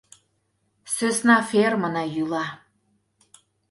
[0.93, 2.45] Сӧсна фермына йӱла.